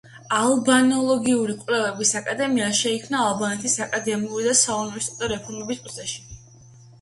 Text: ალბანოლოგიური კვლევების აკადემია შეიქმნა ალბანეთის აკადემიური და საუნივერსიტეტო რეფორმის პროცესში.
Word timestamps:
ალბანოლოგიური 0.35 1.55
კვლევების 1.59 2.13
აკადემია 2.19 2.69
შეიქმნა 2.77 3.19
ალბანეთის 3.27 3.77
აკადემიური 3.87 4.47
და 4.49 4.55
საუნივერსიტეტო 4.63 5.31
რეფორმის 5.35 5.85
პროცესში. 5.85 6.19